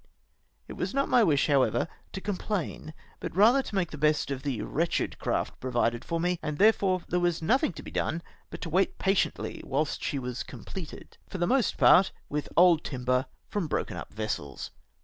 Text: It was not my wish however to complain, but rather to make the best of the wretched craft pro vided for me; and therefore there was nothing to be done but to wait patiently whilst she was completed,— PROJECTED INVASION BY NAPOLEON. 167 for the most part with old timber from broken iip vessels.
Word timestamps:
It 0.67 0.73
was 0.73 0.95
not 0.95 1.09
my 1.09 1.21
wish 1.23 1.45
however 1.45 1.87
to 2.13 2.21
complain, 2.21 2.95
but 3.19 3.35
rather 3.35 3.61
to 3.61 3.75
make 3.75 3.91
the 3.91 3.99
best 3.99 4.31
of 4.31 4.41
the 4.41 4.63
wretched 4.63 5.19
craft 5.19 5.59
pro 5.59 5.69
vided 5.71 6.03
for 6.03 6.19
me; 6.19 6.39
and 6.41 6.57
therefore 6.57 7.03
there 7.07 7.19
was 7.19 7.39
nothing 7.43 7.71
to 7.73 7.83
be 7.83 7.91
done 7.91 8.23
but 8.49 8.61
to 8.61 8.69
wait 8.71 8.97
patiently 8.97 9.61
whilst 9.63 10.01
she 10.03 10.17
was 10.17 10.41
completed,— 10.41 11.17
PROJECTED 11.29 11.43
INVASION 11.43 11.77
BY 11.77 11.85
NAPOLEON. 11.85 12.05
167 12.29 12.29
for 12.29 12.33
the 12.33 12.33
most 12.33 12.57
part 12.57 12.57
with 12.57 12.57
old 12.57 12.83
timber 12.83 13.25
from 13.47 13.67
broken 13.67 13.95
iip 13.95 14.09
vessels. 14.09 14.71